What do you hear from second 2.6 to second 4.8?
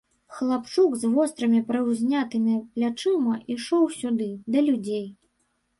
плячыма ішоў сюды, да